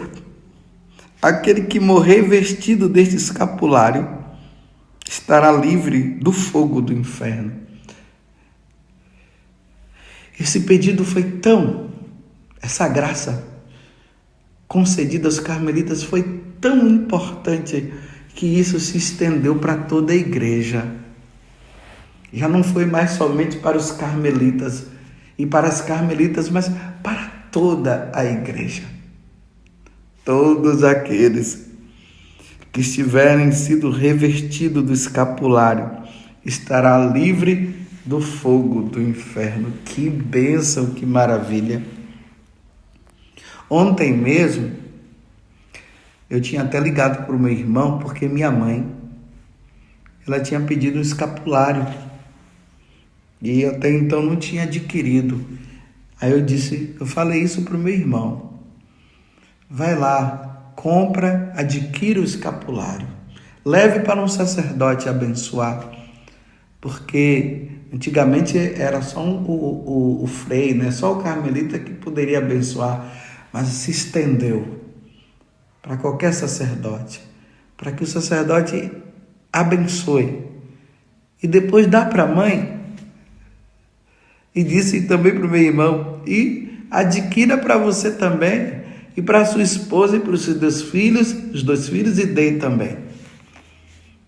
Aquele 1.21 1.61
que 1.61 1.79
morrer 1.79 2.23
vestido 2.23 2.89
deste 2.89 3.15
escapulário 3.15 4.09
estará 5.07 5.51
livre 5.51 6.01
do 6.01 6.31
fogo 6.31 6.81
do 6.81 6.91
inferno. 6.91 7.51
Esse 10.39 10.61
pedido 10.61 11.05
foi 11.05 11.21
tão, 11.21 11.91
essa 12.59 12.87
graça 12.87 13.48
concedida 14.69 15.27
aos 15.27 15.39
carmelitas 15.39 16.03
foi 16.03 16.23
tão 16.61 16.87
importante 16.87 17.91
que 18.35 18.45
isso 18.45 18.79
se 18.79 18.97
estendeu 18.97 19.55
para 19.55 19.75
toda 19.75 20.13
a 20.13 20.15
igreja. 20.15 20.85
Já 22.31 22.47
não 22.47 22.63
foi 22.63 22.85
mais 22.85 23.11
somente 23.11 23.57
para 23.57 23.75
os 23.75 23.91
carmelitas 23.91 24.85
e 25.37 25.45
para 25.45 25.67
as 25.67 25.81
carmelitas, 25.81 26.49
mas 26.49 26.69
para 27.01 27.25
toda 27.51 28.11
a 28.13 28.23
igreja. 28.23 28.83
Todos 30.23 30.83
aqueles 30.83 31.67
que 32.71 32.81
estiverem 32.81 33.51
sido 33.51 33.89
revestidos 33.89 34.83
do 34.83 34.93
escapulário 34.93 35.89
estará 36.45 37.03
livre 37.07 37.75
do 38.05 38.21
fogo 38.21 38.83
do 38.83 39.01
inferno. 39.01 39.73
Que 39.83 40.07
bênção, 40.07 40.91
que 40.91 41.07
maravilha. 41.07 41.81
Ontem 43.69 44.11
mesmo 44.11 44.71
eu 46.29 46.41
tinha 46.41 46.63
até 46.63 46.79
ligado 46.79 47.25
para 47.25 47.35
o 47.35 47.39
meu 47.39 47.51
irmão 47.51 47.99
porque 47.99 48.27
minha 48.27 48.51
mãe 48.51 48.85
ela 50.27 50.39
tinha 50.39 50.59
pedido 50.59 50.99
um 50.99 51.01
escapulário 51.01 51.85
e 53.41 53.65
até 53.65 53.91
então 53.91 54.21
não 54.21 54.35
tinha 54.35 54.63
adquirido. 54.63 55.43
Aí 56.19 56.31
eu 56.31 56.41
disse, 56.41 56.95
eu 56.99 57.05
falei 57.05 57.41
isso 57.41 57.61
para 57.61 57.75
o 57.75 57.79
meu 57.79 57.93
irmão. 57.93 58.59
Vai 59.69 59.95
lá, 59.95 60.71
compra, 60.75 61.51
adquira 61.55 62.19
o 62.19 62.23
escapulário. 62.23 63.07
Leve 63.65 64.01
para 64.01 64.21
um 64.21 64.27
sacerdote 64.27 65.07
abençoar. 65.07 65.89
Porque 66.81 67.69
antigamente 67.93 68.57
era 68.57 69.01
só 69.01 69.23
um, 69.23 69.43
o, 69.43 70.19
o, 70.21 70.23
o 70.23 70.27
frei, 70.27 70.73
né? 70.73 70.91
só 70.91 71.13
o 71.13 71.23
carmelita 71.23 71.79
que 71.79 71.93
poderia 71.93 72.39
abençoar, 72.39 73.05
mas 73.51 73.67
se 73.67 73.91
estendeu 73.91 74.79
para 75.81 75.97
qualquer 75.97 76.33
sacerdote, 76.33 77.21
para 77.75 77.91
que 77.91 78.03
o 78.03 78.07
sacerdote 78.07 78.91
abençoe. 79.51 80.43
E 81.41 81.47
depois 81.47 81.87
dá 81.87 82.05
para 82.05 82.23
a 82.23 82.27
mãe. 82.27 82.79
E 84.53 84.63
disse 84.63 85.07
também 85.07 85.33
para 85.33 85.45
o 85.45 85.49
meu 85.49 85.61
irmão: 85.61 86.21
e 86.27 86.85
adquira 86.91 87.57
para 87.57 87.77
você 87.77 88.11
também, 88.11 88.83
e 89.15 89.21
para 89.21 89.45
sua 89.45 89.61
esposa 89.61 90.17
e 90.17 90.19
para 90.19 90.31
os 90.31 90.43
seus 90.43 90.81
filhos, 90.81 91.31
os 91.53 91.63
dois 91.63 91.87
filhos, 91.87 92.19
e 92.19 92.25
dê 92.25 92.53
também. 92.53 92.97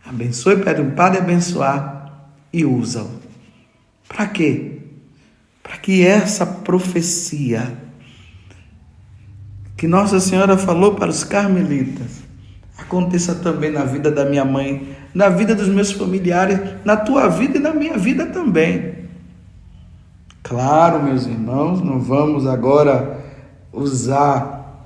Abençoe, 0.05 0.57
pede 0.57 0.81
um 0.81 0.91
padre 0.91 1.19
abençoar 1.19 2.29
e 2.51 2.65
usa-o. 2.65 3.09
Para 4.07 4.27
quê? 4.27 4.79
Para 5.63 5.77
que 5.77 6.05
essa 6.05 6.45
profecia 6.45 7.77
que 9.81 9.88
Nossa 9.88 10.19
Senhora 10.19 10.55
falou 10.59 10.93
para 10.93 11.09
os 11.09 11.23
carmelitas 11.23 12.21
aconteça 12.77 13.33
também 13.33 13.71
na 13.71 13.83
vida 13.83 14.11
da 14.11 14.23
minha 14.23 14.45
mãe, 14.45 14.95
na 15.11 15.27
vida 15.27 15.55
dos 15.55 15.67
meus 15.67 15.91
familiares, 15.91 16.59
na 16.85 16.95
tua 16.95 17.27
vida 17.29 17.57
e 17.57 17.59
na 17.59 17.73
minha 17.73 17.97
vida 17.97 18.27
também. 18.27 18.93
Claro, 20.43 21.01
meus 21.01 21.25
irmãos, 21.25 21.81
não 21.81 22.00
vamos 22.00 22.45
agora 22.45 23.21
usar 23.73 24.85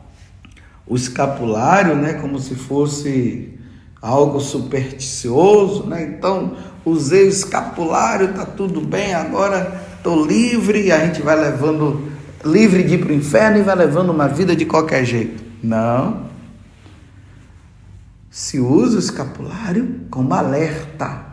o 0.87 0.95
escapulário, 0.95 1.93
né, 1.97 2.13
como 2.13 2.39
se 2.39 2.55
fosse 2.55 3.53
algo 4.01 4.39
supersticioso, 4.39 5.87
né? 5.87 6.03
Então, 6.03 6.55
usei 6.85 7.25
o 7.25 7.29
escapulário, 7.29 8.33
tá 8.33 8.45
tudo 8.45 8.79
bem, 8.79 9.13
agora 9.13 9.77
estou 9.97 10.25
livre 10.25 10.85
e 10.85 10.91
a 10.93 11.05
gente 11.05 11.21
vai 11.21 11.35
levando 11.35 12.14
livre 12.45 12.83
de 12.83 12.95
ir 12.95 12.99
para 12.99 13.11
o 13.11 13.15
inferno 13.15 13.57
e 13.57 13.61
vai 13.61 13.75
levando 13.75 14.11
uma 14.11 14.27
vida 14.27 14.55
de 14.55 14.65
qualquer 14.65 15.03
jeito. 15.03 15.43
Não. 15.63 16.25
Se 18.29 18.59
usa 18.59 18.97
o 18.97 18.99
escapulário 18.99 20.01
como 20.09 20.33
alerta. 20.33 21.25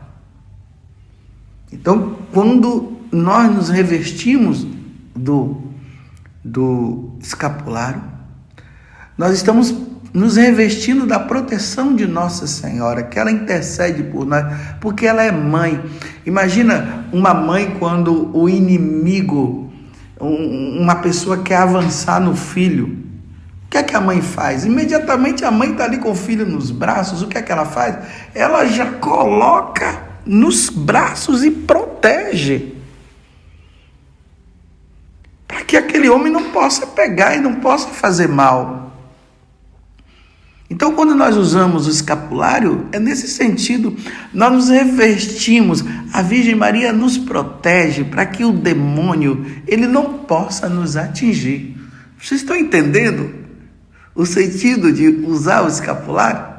Então, 1.73 2.17
quando 2.33 2.97
nós 3.11 3.55
nos 3.55 3.69
revestimos 3.69 4.67
do, 5.15 5.63
do 6.45 7.11
escapulário, 7.21 8.03
nós 9.17 9.35
estamos 9.35 9.75
nos 10.13 10.37
revestindo 10.37 11.07
da 11.07 11.19
proteção 11.19 11.97
de 11.97 12.07
Nossa 12.07 12.47
Senhora, 12.47 13.03
que 13.03 13.19
ela 13.19 13.31
intercede 13.31 14.03
por 14.03 14.27
nós, 14.27 14.45
porque 14.81 15.07
ela 15.07 15.23
é 15.23 15.33
mãe. 15.33 15.83
Imagina 16.27 17.07
uma 17.13 17.33
mãe 17.33 17.77
quando 17.79 18.37
o 18.37 18.49
inimigo, 18.49 19.72
uma 20.23 20.95
pessoa 20.97 21.43
quer 21.43 21.57
avançar 21.57 22.21
no 22.21 22.37
filho. 22.37 22.87
O 23.67 23.69
que 23.69 23.79
é 23.79 23.83
que 23.83 23.97
a 23.97 24.01
mãe 24.01 24.23
faz? 24.23 24.65
Imediatamente 24.65 25.45
a 25.45 25.51
mãe 25.51 25.73
está 25.73 25.85
ali 25.85 25.99
com 25.99 26.13
o 26.13 26.15
filho 26.15 26.47
nos 26.47 26.71
braços, 26.71 27.23
o 27.23 27.27
que 27.27 27.39
é 27.39 27.43
que 27.43 27.51
ela 27.51 27.65
faz? 27.65 27.99
Ela 28.35 28.67
já 28.67 28.87
coloca 28.93 30.03
nos 30.25 30.69
braços 30.69 31.43
e 31.43 31.51
protege. 31.51 32.75
Para 35.49 35.65
que 35.65 35.77
aquele 35.77 36.09
homem 36.09 36.33
não 36.33 36.51
possa 36.51 36.87
pegar 36.87 37.35
e 37.35 37.41
não 37.41 37.57
possa 37.57 37.89
fazer 37.89 38.29
mal. 38.29 38.92
Então, 40.73 40.95
quando 40.95 41.15
nós 41.15 41.37
usamos 41.37 41.87
o 41.87 41.91
escapulário, 41.91 42.89
é 42.93 42.99
nesse 42.99 43.29
sentido, 43.29 43.95
nós 44.33 44.51
nos 44.51 44.69
revestimos, 44.71 45.85
a 46.15 46.23
Virgem 46.23 46.55
Maria 46.55 46.95
nos 46.95 47.19
protege 47.19 48.05
para 48.05 48.25
que 48.25 48.43
o 48.43 48.55
demônio 48.55 49.45
ele 49.69 49.87
não 49.87 50.21
possa 50.21 50.71
nos 50.71 50.97
atingir. 50.97 51.77
Vocês 52.19 52.41
estão 52.41 52.57
entendendo 52.57 53.35
o 54.15 54.25
sentido 54.25 54.91
de 54.91 55.09
usar 55.27 55.63
o 55.63 55.69
escapulário? 55.69 56.55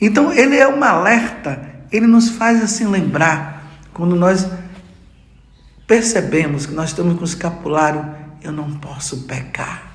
Então, 0.00 0.32
ele 0.32 0.56
é 0.56 0.66
um 0.66 0.82
alerta, 0.82 1.62
ele 1.92 2.08
nos 2.08 2.28
faz 2.30 2.60
assim 2.60 2.88
lembrar 2.88 3.70
quando 3.94 4.16
nós 4.16 4.48
percebemos 5.86 6.66
que 6.66 6.74
nós 6.74 6.88
estamos 6.88 7.14
com 7.14 7.20
o 7.20 7.24
escapulário, 7.24 8.04
eu 8.42 8.50
não 8.50 8.68
posso 8.72 9.28
pecar. 9.28 9.91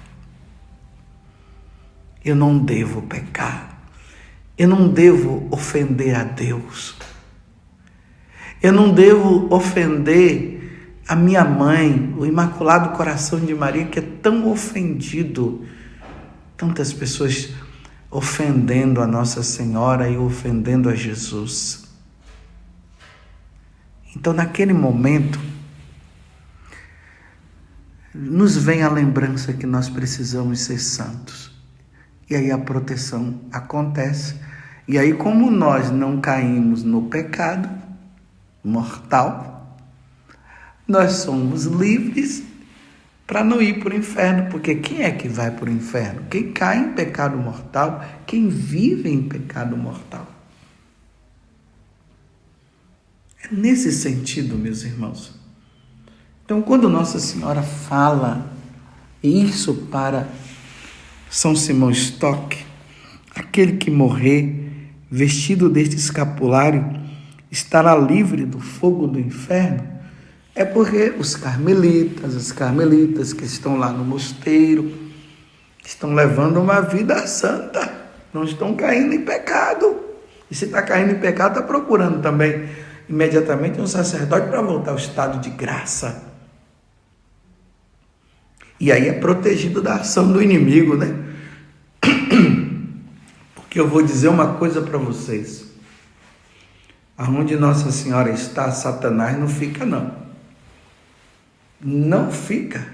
Eu 2.23 2.35
não 2.35 2.57
devo 2.57 3.01
pecar. 3.03 3.77
Eu 4.57 4.67
não 4.67 4.89
devo 4.89 5.47
ofender 5.51 6.15
a 6.15 6.23
Deus. 6.23 6.95
Eu 8.61 8.71
não 8.71 8.91
devo 8.91 9.53
ofender 9.53 10.57
a 11.07 11.15
minha 11.15 11.45
mãe, 11.45 12.13
o 12.17 12.25
Imaculado 12.25 12.97
Coração 12.97 13.39
de 13.39 13.53
Maria, 13.53 13.85
que 13.85 13.99
é 13.99 14.01
tão 14.01 14.49
ofendido. 14.49 15.65
Tantas 16.57 16.91
pessoas 16.91 17.53
ofendendo 18.09 19.01
a 19.01 19.07
Nossa 19.07 19.43
Senhora 19.43 20.09
e 20.09 20.17
ofendendo 20.17 20.89
a 20.89 20.95
Jesus. 20.95 21.87
Então, 24.15 24.33
naquele 24.33 24.73
momento, 24.73 25.39
nos 28.13 28.57
vem 28.57 28.81
a 28.81 28.89
lembrança 28.89 29.53
que 29.53 29.67
nós 29.67 29.89
precisamos 29.89 30.61
ser 30.61 30.79
santos. 30.79 31.56
E 32.29 32.35
aí 32.35 32.51
a 32.51 32.57
proteção 32.57 33.39
acontece. 33.51 34.35
E 34.87 34.97
aí, 34.97 35.13
como 35.13 35.51
nós 35.51 35.91
não 35.91 36.19
caímos 36.19 36.83
no 36.83 37.03
pecado 37.03 37.69
mortal, 38.63 39.77
nós 40.87 41.13
somos 41.13 41.65
livres 41.65 42.43
para 43.25 43.43
não 43.43 43.61
ir 43.61 43.79
para 43.81 43.93
o 43.93 43.97
inferno, 43.97 44.49
porque 44.49 44.75
quem 44.75 45.03
é 45.03 45.11
que 45.11 45.27
vai 45.27 45.51
para 45.51 45.65
o 45.65 45.71
inferno? 45.71 46.23
Quem 46.29 46.53
cai 46.53 46.79
em 46.79 46.93
pecado 46.93 47.37
mortal, 47.37 48.03
quem 48.25 48.47
vive 48.47 49.09
em 49.09 49.27
pecado 49.27 49.75
mortal. 49.75 50.25
É 53.43 53.53
nesse 53.53 53.91
sentido, 53.91 54.57
meus 54.57 54.83
irmãos. 54.83 55.37
Então, 56.45 56.61
quando 56.61 56.87
Nossa 56.87 57.19
Senhora 57.19 57.61
fala 57.61 58.49
isso 59.21 59.73
para 59.91 60.29
são 61.29 61.55
Simão 61.55 61.91
Stock, 61.91 62.57
aquele 63.35 63.73
que 63.73 63.91
morrer 63.91 64.67
vestido 65.09 65.69
deste 65.69 65.95
escapulário 65.95 66.85
estará 67.51 67.95
livre 67.95 68.45
do 68.45 68.59
fogo 68.59 69.07
do 69.07 69.19
inferno, 69.19 69.83
é 70.55 70.65
porque 70.65 71.13
os 71.17 71.35
carmelitas, 71.35 72.35
as 72.35 72.51
carmelitas 72.51 73.31
que 73.31 73.45
estão 73.45 73.77
lá 73.77 73.91
no 73.91 74.03
mosteiro, 74.03 74.91
estão 75.85 76.13
levando 76.13 76.57
uma 76.57 76.81
vida 76.81 77.25
santa, 77.27 77.91
não 78.33 78.43
estão 78.43 78.75
caindo 78.75 79.13
em 79.13 79.21
pecado. 79.21 79.97
E 80.49 80.55
se 80.55 80.65
está 80.65 80.81
caindo 80.81 81.11
em 81.11 81.19
pecado, 81.19 81.59
está 81.59 81.61
procurando 81.61 82.21
também 82.21 82.67
imediatamente 83.07 83.79
um 83.79 83.87
sacerdote 83.87 84.49
para 84.49 84.61
voltar 84.61 84.91
ao 84.91 84.97
estado 84.97 85.39
de 85.39 85.49
graça. 85.51 86.26
E 88.79 88.91
aí 88.91 89.07
é 89.07 89.13
protegido 89.13 89.81
da 89.81 89.95
ação 89.95 90.31
do 90.31 90.41
inimigo, 90.41 90.95
né? 90.95 91.15
Porque 93.55 93.79
eu 93.79 93.87
vou 93.87 94.03
dizer 94.03 94.27
uma 94.27 94.53
coisa 94.55 94.81
para 94.81 94.97
vocês. 94.97 95.65
Aonde 97.17 97.55
Nossa 97.55 97.91
Senhora 97.91 98.29
está, 98.29 98.71
Satanás 98.71 99.37
não 99.37 99.47
fica, 99.47 99.85
não. 99.85 100.15
Não 101.81 102.31
fica. 102.31 102.87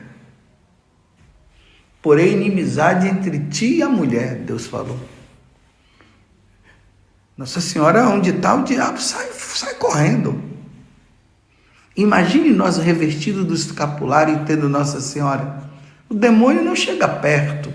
Porém, 2.02 2.34
inimizade 2.34 3.08
entre 3.08 3.40
ti 3.48 3.76
e 3.76 3.84
a 3.84 3.90
mulher, 3.90 4.36
Deus 4.36 4.66
falou. 4.66 5.00
Nossa 7.38 7.60
Senhora, 7.60 8.08
onde 8.08 8.30
está 8.30 8.56
o 8.56 8.64
diabo, 8.64 9.02
sai, 9.02 9.28
sai 9.34 9.74
correndo. 9.76 10.42
Imagine 11.96 12.52
nós 12.52 12.78
revestidos 12.78 13.46
do 13.46 13.54
escapulário 13.54 14.36
e 14.36 14.46
tendo 14.46 14.70
Nossa 14.70 15.02
Senhora. 15.02 15.64
O 16.10 16.14
demônio 16.14 16.64
não 16.64 16.76
chega 16.76 17.08
perto. 17.08 17.72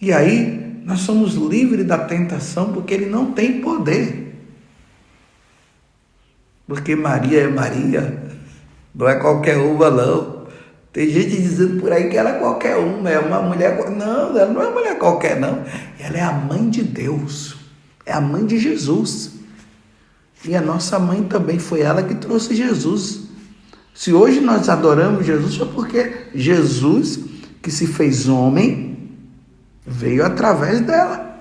E 0.00 0.12
aí 0.12 0.80
nós 0.84 1.00
somos 1.00 1.34
livres 1.34 1.84
da 1.86 1.98
tentação 1.98 2.72
porque 2.72 2.94
ele 2.94 3.06
não 3.06 3.32
tem 3.32 3.60
poder. 3.60 4.34
Porque 6.66 6.96
Maria 6.96 7.42
é 7.42 7.48
Maria, 7.48 8.22
não 8.94 9.08
é 9.08 9.14
qualquer 9.16 9.56
uma, 9.56 9.90
não. 9.90 10.46
Tem 10.92 11.08
gente 11.10 11.36
dizendo 11.36 11.80
por 11.80 11.92
aí 11.92 12.08
que 12.08 12.16
ela 12.16 12.30
é 12.30 12.38
qualquer 12.38 12.76
uma, 12.76 13.10
é 13.10 13.18
uma 13.18 13.42
mulher. 13.42 13.78
Não, 13.90 14.36
ela 14.36 14.46
não 14.46 14.62
é 14.62 14.70
mulher 14.70 14.98
qualquer, 14.98 15.38
não. 15.38 15.64
Ela 15.98 16.16
é 16.16 16.22
a 16.22 16.32
mãe 16.32 16.70
de 16.70 16.82
Deus, 16.82 17.56
é 18.04 18.12
a 18.12 18.20
mãe 18.20 18.46
de 18.46 18.58
Jesus. 18.58 19.32
E 20.44 20.54
a 20.56 20.60
nossa 20.60 20.98
mãe 20.98 21.22
também 21.24 21.58
foi 21.58 21.80
ela 21.80 22.02
que 22.02 22.14
trouxe 22.14 22.54
Jesus. 22.54 23.25
Se 23.96 24.12
hoje 24.12 24.42
nós 24.42 24.68
adoramos 24.68 25.24
Jesus, 25.24 25.56
foi 25.56 25.68
porque 25.68 26.26
Jesus, 26.34 27.18
que 27.62 27.70
se 27.70 27.86
fez 27.86 28.28
homem, 28.28 29.10
veio 29.86 30.22
através 30.22 30.82
dela. 30.82 31.34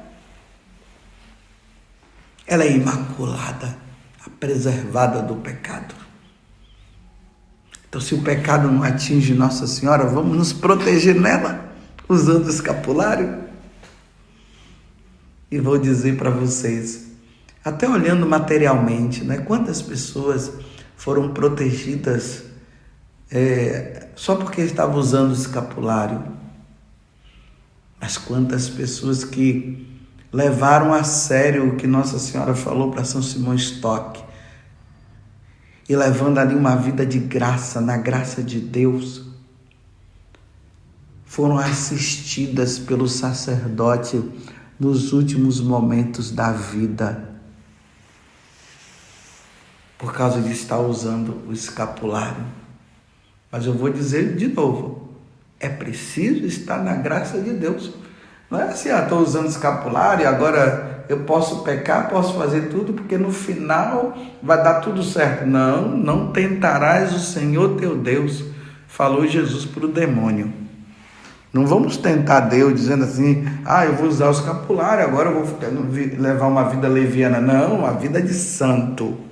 Ela 2.47 2.63
é 2.63 2.71
imaculada, 2.71 3.77
preservada 4.39 5.21
do 5.21 5.35
pecado. 5.35 5.93
Então, 7.89 7.99
se 7.99 8.15
o 8.15 8.21
pecado 8.21 8.71
não 8.71 8.83
atinge 8.83 9.33
Nossa 9.33 9.67
Senhora, 9.67 10.05
vamos 10.05 10.37
nos 10.37 10.53
proteger 10.53 11.19
nela, 11.19 11.75
usando 12.07 12.45
o 12.45 12.49
escapulário. 12.49 13.43
E 15.51 15.59
vou 15.59 15.77
dizer 15.77 16.15
para 16.15 16.29
vocês, 16.29 17.11
até 17.65 17.87
olhando 17.87 18.25
materialmente, 18.25 19.25
né, 19.25 19.39
quantas 19.39 19.81
pessoas 19.81 20.53
foram 20.95 21.33
protegidas 21.33 22.43
é, 23.31 24.07
só 24.15 24.35
porque 24.35 24.61
estavam 24.61 24.97
usando 24.97 25.31
o 25.31 25.33
escapulário. 25.33 26.23
Mas 27.99 28.17
quantas 28.17 28.69
pessoas 28.69 29.23
que 29.23 29.87
levaram 30.31 30.93
a 30.93 31.03
sério 31.03 31.69
o 31.69 31.75
que 31.75 31.87
Nossa 31.87 32.19
Senhora 32.19 32.53
falou 32.53 32.91
para 32.91 33.03
São 33.03 33.21
Simão 33.21 33.55
Stock 33.55 34.23
e 35.87 35.95
levando 35.95 36.39
ali 36.39 36.55
uma 36.55 36.75
vida 36.75 37.05
de 37.05 37.19
graça, 37.19 37.79
na 37.79 37.97
graça 37.97 38.41
de 38.41 38.59
Deus, 38.59 39.23
foram 41.25 41.57
assistidas 41.57 42.79
pelo 42.79 43.07
sacerdote 43.07 44.23
nos 44.79 45.13
últimos 45.13 45.61
momentos 45.61 46.31
da 46.31 46.51
vida 46.51 47.34
por 50.05 50.13
causa 50.13 50.39
de 50.39 50.51
estar 50.51 50.77
usando 50.77 51.41
o 51.49 51.51
escapulário. 51.51 52.43
Mas 53.51 53.65
eu 53.65 53.73
vou 53.73 53.89
dizer 53.89 54.35
de 54.35 54.47
novo: 54.47 55.09
é 55.59 55.67
preciso 55.67 56.45
estar 56.45 56.77
na 56.77 56.93
graça 56.93 57.41
de 57.41 57.49
Deus. 57.49 57.91
Não 58.51 58.59
é 58.59 58.65
assim, 58.65 58.91
ah, 58.91 59.01
estou 59.01 59.19
usando 59.19 59.47
escapulário, 59.47 60.27
agora 60.27 61.05
eu 61.09 61.21
posso 61.21 61.63
pecar, 61.63 62.07
posso 62.07 62.37
fazer 62.37 62.69
tudo, 62.69 62.93
porque 62.93 63.17
no 63.17 63.31
final 63.31 64.15
vai 64.43 64.61
dar 64.63 64.75
tudo 64.75 65.01
certo. 65.01 65.47
Não, 65.47 65.89
não 65.89 66.31
tentarás 66.31 67.11
o 67.11 67.19
Senhor 67.19 67.75
teu 67.79 67.97
Deus, 67.97 68.43
falou 68.87 69.25
Jesus 69.25 69.65
para 69.65 69.85
o 69.85 69.91
demônio. 69.91 70.53
Não 71.51 71.65
vamos 71.65 71.97
tentar 71.97 72.41
Deus 72.41 72.75
dizendo 72.75 73.05
assim, 73.05 73.43
ah, 73.65 73.87
eu 73.87 73.95
vou 73.95 74.07
usar 74.07 74.27
o 74.27 74.31
escapulário, 74.31 75.03
agora 75.03 75.31
eu 75.31 75.43
vou 75.43 75.57
levar 76.19 76.45
uma 76.45 76.65
vida 76.65 76.87
leviana. 76.87 77.41
Não, 77.41 77.79
uma 77.79 77.93
vida 77.93 78.21
de 78.21 78.33
santo. 78.35 79.24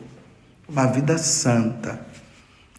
Uma 0.68 0.86
vida 0.88 1.18
santa. 1.18 2.06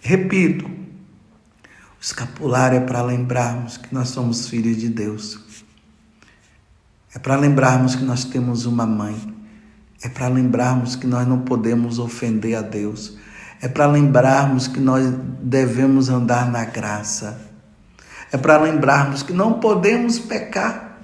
Repito, 0.03 0.67
o 0.67 2.01
escapulário 2.01 2.79
é 2.79 2.81
para 2.81 3.03
lembrarmos 3.03 3.77
que 3.77 3.93
nós 3.95 4.09
somos 4.09 4.49
filhos 4.49 4.77
de 4.77 4.89
Deus. 4.89 5.41
É 7.15 7.19
para 7.19 7.37
lembrarmos 7.37 7.95
que 7.95 8.03
nós 8.03 8.25
temos 8.25 8.67
uma 8.67 8.87
mãe. 8.87 9.17
É 10.03 10.09
para 10.09 10.29
lembrarmos 10.29 10.97
que 10.97 11.07
nós 11.07 11.27
não 11.27 11.41
podemos 11.41 11.99
ofender 11.99 12.57
a 12.57 12.63
Deus. 12.63 13.17
É 13.61 13.69
para 13.69 13.87
lembrarmos 13.87 14.67
que 14.67 14.81
nós 14.81 15.05
devemos 15.41 16.09
andar 16.09 16.51
na 16.51 16.65
graça 16.65 17.55
é 18.35 18.37
para 18.37 18.59
lembrarmos 18.59 19.23
que 19.23 19.33
não 19.33 19.61
podemos 19.61 20.19
pecar. 20.19 20.99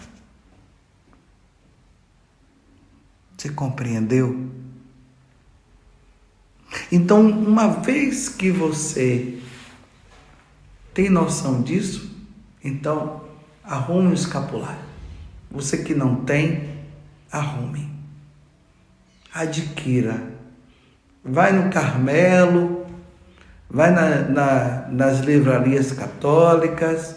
Você 3.39 3.51
compreendeu? 3.51 4.51
Então, 6.91 7.29
uma 7.29 7.69
vez 7.69 8.29
que 8.29 8.51
você 8.51 9.39
tem 10.95 11.09
noção 11.09 11.63
disso, 11.63 12.11
então 12.63 13.23
arrume 13.65 14.09
o 14.09 14.15
escapulário. 14.15 14.85
Você 15.51 15.79
que 15.79 15.95
não 15.95 16.17
tem, 16.25 16.69
arrume. 17.31 17.91
Adquira. 19.33 20.23
Vai 21.25 21.53
no 21.53 21.71
Carmelo, 21.71 22.87
vai 23.69 23.91
na, 23.91 24.23
na, 24.29 24.89
nas 24.89 25.21
livrarias 25.21 25.93
católicas, 25.93 27.17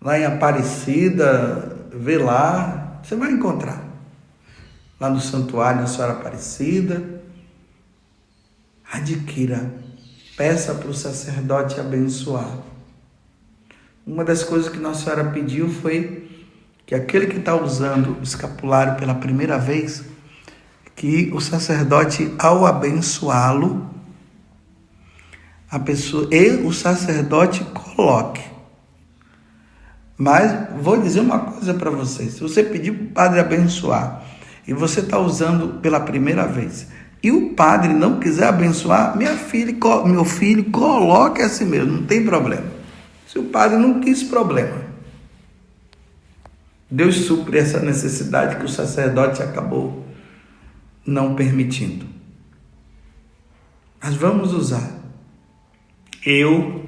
lá 0.00 0.18
em 0.18 0.24
Aparecida, 0.24 1.76
vê 1.92 2.18
lá, 2.18 3.00
você 3.02 3.14
vai 3.14 3.30
encontrar. 3.30 3.84
Lá 4.98 5.08
no 5.08 5.20
santuário, 5.20 5.80
na 5.80 5.86
Senhora 5.86 6.14
Aparecida. 6.14 7.19
Adquira, 8.92 9.72
peça 10.36 10.74
para 10.74 10.88
o 10.90 10.94
sacerdote 10.94 11.78
abençoar. 11.78 12.58
Uma 14.04 14.24
das 14.24 14.42
coisas 14.42 14.68
que 14.68 14.78
Nossa 14.78 15.04
Senhora 15.04 15.30
pediu 15.30 15.68
foi 15.68 16.28
que 16.84 16.92
aquele 16.92 17.28
que 17.28 17.36
está 17.36 17.54
usando 17.54 18.18
o 18.18 18.22
escapulário 18.22 18.96
pela 18.96 19.14
primeira 19.14 19.56
vez, 19.58 20.02
que 20.96 21.30
o 21.32 21.40
sacerdote, 21.40 22.34
ao 22.36 22.66
abençoá-lo, 22.66 23.88
a 25.70 25.78
pessoa 25.78 26.26
e 26.34 26.66
o 26.66 26.72
sacerdote 26.72 27.62
coloque. 27.66 28.42
Mas 30.18 30.68
vou 30.82 31.00
dizer 31.00 31.20
uma 31.20 31.38
coisa 31.38 31.74
para 31.74 31.92
vocês: 31.92 32.34
se 32.34 32.40
você 32.40 32.64
pedir 32.64 32.92
para 32.92 33.04
o 33.04 33.10
padre 33.10 33.40
abençoar 33.40 34.24
e 34.66 34.74
você 34.74 34.98
está 34.98 35.18
usando 35.20 35.80
pela 35.80 36.00
primeira 36.00 36.44
vez 36.48 36.88
e 37.22 37.30
o 37.30 37.50
padre 37.50 37.92
não 37.92 38.18
quiser 38.18 38.48
abençoar, 38.48 39.16
minha 39.16 39.36
filha, 39.36 39.76
meu 40.06 40.24
filho, 40.24 40.70
coloque 40.70 41.42
assim 41.42 41.66
mesmo, 41.66 41.92
não 41.92 42.06
tem 42.06 42.24
problema. 42.24 42.66
Se 43.26 43.38
o 43.38 43.44
padre 43.44 43.78
não 43.78 44.00
quis, 44.00 44.22
problema. 44.22 44.90
Deus 46.90 47.16
supre 47.16 47.58
essa 47.58 47.78
necessidade 47.80 48.56
que 48.56 48.64
o 48.64 48.68
sacerdote 48.68 49.42
acabou 49.42 50.04
não 51.06 51.34
permitindo. 51.36 52.06
Mas 54.02 54.14
vamos 54.14 54.52
usar. 54.52 54.98
Eu 56.24 56.84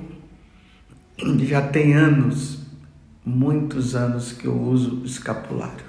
já 1.46 1.62
tenho 1.62 1.98
anos 1.98 2.62
muitos 3.24 3.94
anos 3.94 4.32
que 4.32 4.46
eu 4.46 4.60
uso 4.60 5.04
escapulário. 5.04 5.86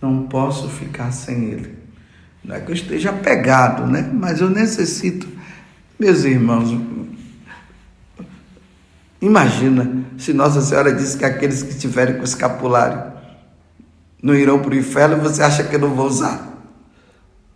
Não 0.00 0.26
posso 0.26 0.68
ficar 0.68 1.12
sem 1.12 1.44
ele. 1.44 1.83
Não 2.44 2.54
é 2.54 2.60
que 2.60 2.70
eu 2.70 2.74
esteja 2.74 3.10
apegado, 3.10 3.86
né? 3.90 4.08
Mas 4.12 4.40
eu 4.40 4.50
necessito. 4.50 5.26
Meus 5.98 6.24
irmãos, 6.24 6.76
imagina 9.20 10.04
se 10.18 10.32
Nossa 10.32 10.60
Senhora 10.60 10.92
disse 10.92 11.16
que 11.16 11.24
aqueles 11.24 11.62
que 11.62 11.70
estiverem 11.70 12.16
com 12.16 12.24
escapulário 12.24 13.12
não 14.22 14.34
irão 14.34 14.60
para 14.60 14.72
o 14.72 14.76
inferno, 14.76 15.16
você 15.16 15.42
acha 15.42 15.64
que 15.64 15.74
eu 15.74 15.80
não 15.80 15.94
vou 15.94 16.06
usar? 16.06 16.52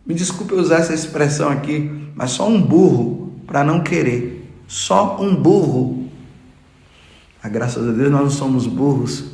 Me 0.06 0.14
desculpe 0.14 0.54
usar 0.54 0.76
essa 0.76 0.94
expressão 0.94 1.50
aqui, 1.50 2.10
mas 2.14 2.30
só 2.30 2.48
um 2.48 2.60
burro 2.60 3.40
para 3.46 3.62
não 3.62 3.82
querer. 3.82 4.50
Só 4.66 5.20
um 5.20 5.34
burro 5.34 6.08
a 7.42 7.48
graças 7.48 7.86
a 7.88 7.92
Deus 7.92 8.10
nós 8.10 8.22
não 8.22 8.30
somos 8.30 8.66
burros, 8.66 9.24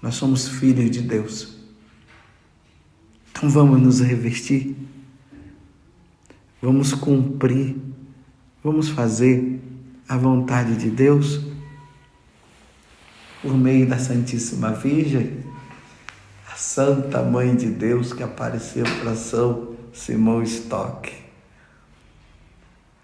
nós 0.00 0.14
somos 0.14 0.48
filhos 0.48 0.90
de 0.90 1.02
Deus. 1.02 1.59
Vamos 3.42 3.80
nos 3.80 4.00
revestir, 4.00 4.76
vamos 6.60 6.92
cumprir, 6.92 7.74
vamos 8.62 8.90
fazer 8.90 9.58
a 10.06 10.14
vontade 10.18 10.76
de 10.76 10.90
Deus 10.90 11.40
por 13.40 13.56
meio 13.56 13.88
da 13.88 13.98
Santíssima 13.98 14.72
Virgem, 14.72 15.42
a 16.52 16.56
Santa 16.56 17.22
Mãe 17.22 17.56
de 17.56 17.70
Deus 17.70 18.12
que 18.12 18.22
apareceu 18.22 18.84
para 19.02 19.16
São 19.16 19.74
Simão 19.90 20.42
Stock, 20.42 21.10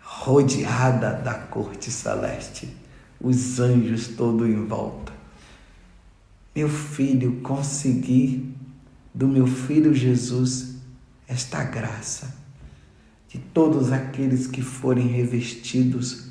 rodeada 0.03 1.14
da 1.14 1.33
corte 1.33 1.90
celeste 1.90 2.68
os 3.18 3.59
anjos 3.59 4.09
todos 4.09 4.46
em 4.46 4.66
volta. 4.66 5.14
Meu 6.55 6.68
filho, 6.68 7.40
consegui 7.40 8.56
do 9.16 9.26
meu 9.26 9.46
filho 9.46 9.94
Jesus 9.94 10.76
esta 11.26 11.64
graça 11.64 12.35
de 13.26 13.38
todos 13.38 13.90
aqueles 13.90 14.46
que 14.46 14.61
forem 14.61 15.07
revestidos. 15.07 16.29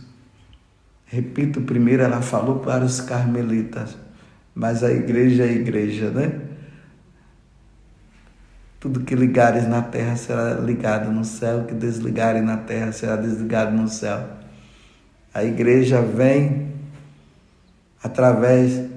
Repito, 1.04 1.62
primeiro 1.62 2.04
ela 2.04 2.22
falou 2.22 2.60
para 2.60 2.86
os 2.86 3.02
carmelitas, 3.02 3.98
mas 4.54 4.84
a 4.84 4.92
igreja 4.92 5.46
é 5.46 5.50
a 5.50 5.52
igreja, 5.52 6.12
né? 6.12 6.42
Tudo 8.80 9.00
que 9.00 9.16
ligares 9.16 9.68
na 9.68 9.82
terra 9.82 10.16
será 10.16 10.54
ligado 10.60 11.12
no 11.12 11.26
céu, 11.26 11.66
que 11.66 11.74
desligarem 11.74 12.44
na 12.44 12.58
terra 12.58 12.92
será 12.92 13.16
desligado 13.16 13.76
no 13.76 13.88
céu. 13.88 14.30
A 15.34 15.44
igreja 15.44 16.04
vem 16.04 16.72
através 18.04 18.88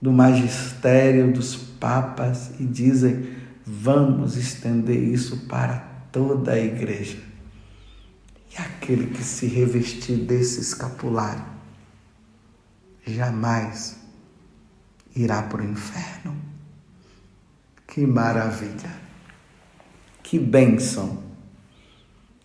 do 0.00 0.12
magistério 0.12 1.32
dos 1.32 1.69
papas 1.80 2.52
e 2.60 2.64
dizem: 2.64 3.34
vamos 3.64 4.36
estender 4.36 5.02
isso 5.02 5.48
para 5.48 5.78
toda 6.12 6.52
a 6.52 6.58
igreja. 6.58 7.18
E 8.52 8.60
aquele 8.60 9.06
que 9.06 9.24
se 9.24 9.46
revestir 9.46 10.16
desse 10.16 10.60
escapulário 10.60 11.44
jamais 13.06 13.96
irá 15.14 15.42
para 15.42 15.62
o 15.62 15.64
inferno. 15.64 16.36
Que 17.86 18.06
maravilha! 18.06 19.00
Que 20.22 20.38
bênção! 20.38 21.30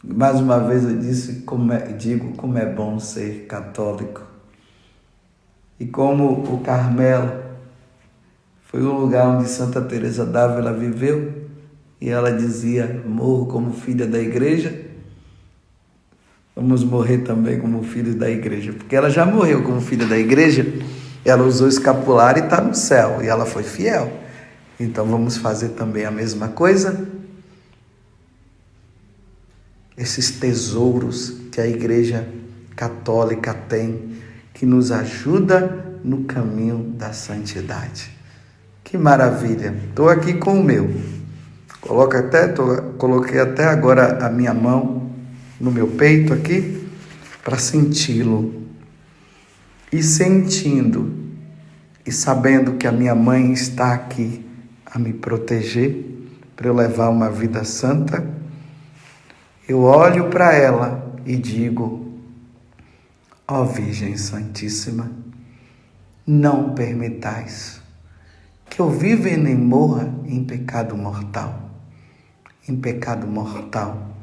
Mais 0.03 0.39
uma 0.39 0.59
vez 0.59 0.83
eu 0.83 0.97
disse, 0.99 1.41
como 1.41 1.73
é, 1.73 1.93
digo 1.93 2.35
como 2.35 2.57
é 2.57 2.65
bom 2.65 2.99
ser 2.99 3.47
católico 3.47 4.23
e 5.79 5.85
como 5.87 6.53
o 6.53 6.61
Carmelo 6.61 7.43
foi 8.65 8.81
o 8.81 8.91
lugar 8.91 9.27
onde 9.27 9.49
Santa 9.49 9.81
Teresa 9.81 10.25
d'Ávila 10.25 10.73
viveu, 10.73 11.45
e 11.99 12.09
ela 12.09 12.31
dizia: 12.31 13.01
"Morro 13.05 13.45
como 13.45 13.73
filha 13.73 14.05
da 14.05 14.19
igreja, 14.19 14.85
vamos 16.55 16.83
morrer 16.83 17.19
também 17.19 17.59
como 17.59 17.83
filhos 17.83 18.15
da 18.15 18.29
igreja", 18.29 18.73
porque 18.73 18.95
ela 18.95 19.09
já 19.09 19.25
morreu 19.25 19.63
como 19.63 19.79
filha 19.79 20.05
da 20.05 20.17
igreja, 20.17 20.65
ela 21.23 21.43
usou 21.43 21.67
escapular 21.67 22.37
e 22.37 22.41
está 22.41 22.61
no 22.61 22.75
céu, 22.75 23.19
e 23.23 23.27
ela 23.27 23.45
foi 23.45 23.63
fiel. 23.63 24.11
Então 24.79 25.05
vamos 25.05 25.37
fazer 25.37 25.69
também 25.69 26.05
a 26.05 26.11
mesma 26.11 26.49
coisa. 26.49 27.07
Esses 29.97 30.31
tesouros 30.31 31.37
que 31.51 31.61
a 31.61 31.67
igreja 31.67 32.27
católica 32.75 33.53
tem 33.53 34.17
que 34.53 34.65
nos 34.65 34.91
ajuda 34.91 35.97
no 36.03 36.25
caminho 36.25 36.93
da 36.97 37.13
santidade. 37.13 38.14
Que 38.95 39.01
maravilha! 39.01 39.75
Estou 39.89 40.07
aqui 40.07 40.35
com 40.35 40.57
o 40.57 40.63
meu. 40.63 40.89
Coloco 41.81 42.15
até, 42.15 42.47
tô, 42.47 42.81
coloquei 42.93 43.41
até 43.41 43.65
agora 43.65 44.25
a 44.25 44.29
minha 44.29 44.53
mão 44.53 45.11
no 45.59 45.69
meu 45.69 45.85
peito 45.85 46.31
aqui 46.31 46.87
para 47.43 47.57
senti-lo. 47.57 48.63
E 49.91 50.01
sentindo 50.01 51.13
e 52.05 52.11
sabendo 52.11 52.75
que 52.75 52.87
a 52.87 52.91
minha 52.93 53.13
mãe 53.13 53.51
está 53.51 53.93
aqui 53.93 54.49
a 54.85 54.97
me 54.97 55.11
proteger, 55.11 56.05
para 56.55 56.69
eu 56.69 56.73
levar 56.73 57.09
uma 57.09 57.29
vida 57.29 57.65
santa, 57.65 58.25
eu 59.67 59.81
olho 59.81 60.29
para 60.29 60.53
ela 60.53 61.13
e 61.25 61.35
digo: 61.35 62.17
Ó 63.45 63.61
oh 63.61 63.65
Virgem 63.65 64.15
Santíssima, 64.15 65.11
não 66.25 66.73
permitais 66.73 67.83
que 68.75 68.81
eu 68.81 68.89
viva 68.89 69.29
e 69.29 69.37
nem 69.37 69.55
morra 69.55 70.13
em 70.25 70.43
pecado 70.43 70.97
mortal. 70.97 71.71
Em 72.67 72.75
pecado 72.75 73.25
mortal. 73.25 74.17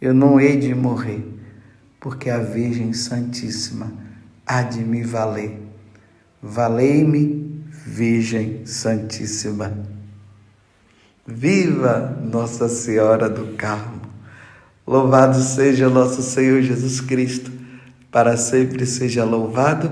Eu 0.00 0.14
não 0.14 0.40
hei 0.40 0.56
de 0.56 0.74
morrer, 0.74 1.22
porque 2.00 2.30
a 2.30 2.38
Virgem 2.38 2.94
Santíssima 2.94 3.92
há 4.46 4.62
de 4.62 4.80
me 4.80 5.02
valer. 5.02 5.60
Valei-me, 6.42 7.62
Virgem 7.68 8.64
Santíssima. 8.64 9.70
Viva 11.26 12.18
Nossa 12.24 12.70
Senhora 12.70 13.28
do 13.28 13.54
Carmo! 13.54 14.00
Louvado 14.86 15.42
seja 15.42 15.90
nosso 15.90 16.22
Senhor 16.22 16.62
Jesus 16.62 17.02
Cristo, 17.02 17.52
para 18.10 18.38
sempre 18.38 18.86
seja 18.86 19.24
louvado, 19.24 19.90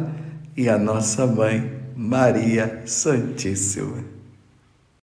e 0.57 0.67
a 0.67 0.79
nossa 0.79 1.27
mãe, 1.27 1.78
Maria 2.01 2.87
Santíssima. 2.87 4.18